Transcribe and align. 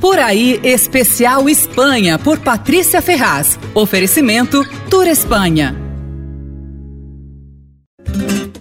Por 0.00 0.18
aí, 0.18 0.58
especial 0.64 1.46
Espanha, 1.46 2.18
por 2.18 2.38
Patrícia 2.38 3.02
Ferraz. 3.02 3.58
Oferecimento 3.74 4.64
Tour 4.88 5.06
Espanha. 5.06 5.76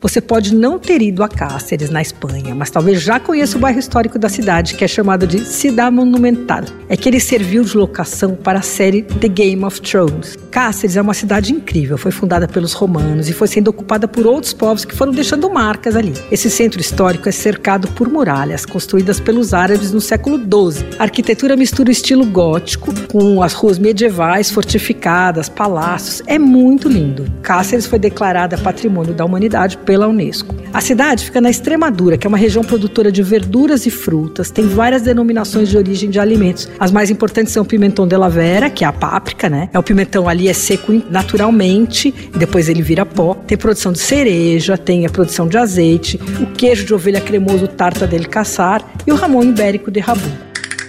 Você 0.00 0.20
pode 0.20 0.52
não 0.52 0.76
ter 0.76 1.00
ido 1.00 1.22
a 1.22 1.28
Cáceres, 1.28 1.88
na 1.88 2.02
Espanha, 2.02 2.52
mas 2.52 2.70
talvez 2.70 3.00
já 3.00 3.20
conheça 3.20 3.56
o 3.56 3.60
bairro 3.60 3.78
histórico 3.78 4.18
da 4.18 4.28
cidade, 4.28 4.74
que 4.74 4.82
é 4.82 4.88
chamado 4.88 5.24
de 5.24 5.44
Cidade 5.44 5.94
Monumental. 5.94 6.64
É 6.90 6.96
que 6.96 7.08
ele 7.08 7.20
serviu 7.20 7.62
de 7.62 7.76
locação 7.76 8.34
para 8.34 8.58
a 8.58 8.62
série 8.62 9.02
The 9.02 9.28
Game 9.28 9.64
of 9.64 9.80
Thrones. 9.80 10.36
Cáceres 10.50 10.96
é 10.96 11.00
uma 11.00 11.14
cidade 11.14 11.52
incrível, 11.52 11.96
foi 11.96 12.10
fundada 12.10 12.48
pelos 12.48 12.72
romanos 12.72 13.28
e 13.28 13.32
foi 13.32 13.46
sendo 13.46 13.68
ocupada 13.68 14.08
por 14.08 14.26
outros 14.26 14.52
povos 14.52 14.84
que 14.84 14.92
foram 14.92 15.12
deixando 15.12 15.48
marcas 15.48 15.94
ali. 15.94 16.12
Esse 16.32 16.50
centro 16.50 16.80
histórico 16.80 17.28
é 17.28 17.32
cercado 17.32 17.86
por 17.92 18.08
muralhas 18.08 18.66
construídas 18.66 19.20
pelos 19.20 19.54
árabes 19.54 19.92
no 19.92 20.00
século 20.00 20.36
XII. 20.36 20.84
A 20.98 21.04
arquitetura 21.04 21.54
mistura 21.54 21.90
o 21.90 21.92
estilo 21.92 22.26
gótico 22.26 22.92
com 23.06 23.40
as 23.40 23.52
ruas 23.52 23.78
medievais 23.78 24.50
fortificadas, 24.50 25.48
palácios. 25.48 26.20
É 26.26 26.40
muito 26.40 26.88
lindo. 26.88 27.24
Cáceres 27.40 27.86
foi 27.86 28.00
declarada 28.00 28.58
Patrimônio 28.58 29.14
da 29.14 29.24
Humanidade 29.24 29.78
pela 29.78 30.08
Unesco. 30.08 30.56
A 30.72 30.80
cidade 30.80 31.26
fica 31.26 31.40
na 31.40 31.50
Extremadura, 31.50 32.18
que 32.18 32.26
é 32.26 32.28
uma 32.28 32.36
região 32.36 32.64
produtora 32.64 33.12
de 33.12 33.22
verduras 33.22 33.86
e 33.86 33.90
frutas, 33.90 34.50
tem 34.50 34.66
várias 34.66 35.02
denominações 35.02 35.68
de 35.68 35.76
origem 35.76 36.10
de 36.10 36.18
alimentos. 36.18 36.68
As 36.80 36.90
mais 36.90 37.10
importantes 37.10 37.52
são 37.52 37.62
o 37.62 37.66
pimentão 37.66 38.08
de 38.08 38.16
la 38.16 38.30
vera, 38.30 38.70
que 38.70 38.84
é 38.84 38.86
a 38.86 38.92
páprica, 38.92 39.50
né? 39.50 39.68
É 39.70 39.78
o 39.78 39.82
pimentão 39.82 40.26
ali 40.26 40.48
é 40.48 40.54
seco 40.54 40.90
naturalmente 41.10 42.10
depois 42.34 42.70
ele 42.70 42.80
vira 42.80 43.04
pó. 43.04 43.34
Tem 43.34 43.58
produção 43.58 43.92
de 43.92 43.98
cereja, 43.98 44.78
tem 44.78 45.04
a 45.04 45.10
produção 45.10 45.46
de 45.46 45.58
azeite, 45.58 46.18
o 46.40 46.46
queijo 46.46 46.86
de 46.86 46.94
ovelha 46.94 47.20
cremoso 47.20 47.68
tarta 47.68 48.06
del 48.06 48.26
caçar 48.26 48.82
e 49.06 49.12
o 49.12 49.14
ramon 49.14 49.42
ibérico 49.42 49.90
de 49.90 50.00
rabu. 50.00 50.30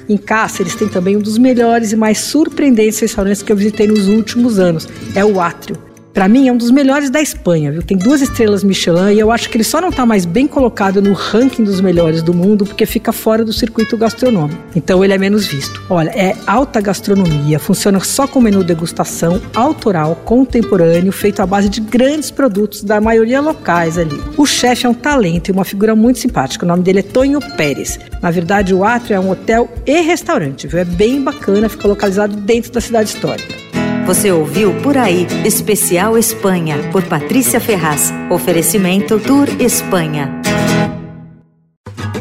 Em 0.07 0.15
Cáceres 0.15 0.75
tem 0.75 0.87
também 0.87 1.17
um 1.17 1.21
dos 1.21 1.37
melhores 1.37 1.91
e 1.91 1.97
mais 1.97 2.19
surpreendentes 2.19 2.97
restaurantes 2.99 3.43
que 3.43 3.51
eu 3.51 3.57
visitei 3.57 3.85
nos 3.85 4.07
últimos 4.07 4.59
anos, 4.59 4.87
é 5.13 5.25
o 5.25 5.41
Átrio. 5.41 5.90
Para 6.13 6.27
mim, 6.27 6.49
é 6.49 6.51
um 6.51 6.57
dos 6.57 6.71
melhores 6.71 7.09
da 7.09 7.21
Espanha, 7.21 7.71
viu? 7.71 7.81
Tem 7.81 7.97
duas 7.97 8.21
estrelas 8.21 8.65
Michelin 8.65 9.13
e 9.13 9.19
eu 9.19 9.31
acho 9.31 9.49
que 9.49 9.55
ele 9.55 9.63
só 9.63 9.79
não 9.79 9.89
está 9.89 10.05
mais 10.05 10.25
bem 10.25 10.45
colocado 10.45 11.01
no 11.01 11.13
ranking 11.13 11.63
dos 11.63 11.79
melhores 11.79 12.21
do 12.21 12.33
mundo 12.33 12.65
porque 12.65 12.85
fica 12.85 13.13
fora 13.13 13.45
do 13.45 13.53
circuito 13.53 13.95
gastronômico. 13.97 14.61
Então 14.75 15.03
ele 15.03 15.13
é 15.13 15.17
menos 15.17 15.47
visto. 15.47 15.81
Olha, 15.89 16.09
é 16.09 16.35
alta 16.45 16.81
gastronomia, 16.81 17.57
funciona 17.59 17.99
só 18.01 18.27
com 18.27 18.41
menu 18.41 18.61
degustação, 18.61 19.41
autoral, 19.55 20.15
contemporâneo, 20.25 21.13
feito 21.13 21.41
à 21.41 21.45
base 21.45 21.69
de 21.69 21.79
grandes 21.79 22.29
produtos 22.29 22.83
da 22.83 22.99
maioria 22.99 23.39
locais 23.39 23.97
ali. 23.97 24.21
O 24.35 24.45
chefe 24.45 24.85
é 24.85 24.89
um 24.89 24.93
talento 24.93 25.47
e 25.47 25.51
uma 25.53 25.63
figura 25.63 25.95
muito 25.95 26.19
simpática. 26.19 26.65
O 26.65 26.67
nome 26.67 26.83
dele 26.83 26.99
é 26.99 27.03
Tonho 27.03 27.39
Pérez. 27.55 27.97
Na 28.21 28.31
verdade, 28.31 28.73
o 28.73 28.83
Átrio 28.83 29.15
é 29.15 29.19
um 29.19 29.31
hotel 29.31 29.69
e 29.85 30.01
restaurante, 30.01 30.67
viu? 30.67 30.79
É 30.79 30.85
bem 30.85 31.21
bacana, 31.21 31.69
fica 31.69 31.87
localizado 31.87 32.35
dentro 32.35 32.69
da 32.71 32.81
cidade 32.81 33.09
histórica. 33.09 33.70
Você 34.05 34.31
ouviu 34.31 34.73
Por 34.81 34.97
Aí, 34.97 35.27
Especial 35.45 36.17
Espanha, 36.17 36.89
por 36.91 37.03
Patrícia 37.03 37.59
Ferraz. 37.59 38.11
Oferecimento 38.29 39.19
Tour 39.19 39.47
Espanha. 39.59 40.40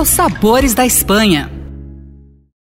os 0.00 0.08
sabores 0.08 0.72
da 0.72 0.86
Espanha. 0.86 1.59